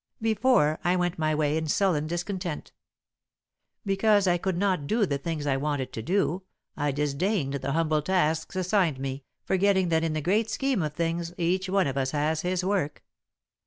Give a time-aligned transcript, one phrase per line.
[0.23, 2.71] "Before, I went my way in sullen discontent.
[3.85, 6.41] Because I could not do the things I wanted to do,
[6.75, 11.35] I disdained the humble tasks assigned me, forgetting that in the great scheme of things
[11.37, 13.03] each one of us has his work.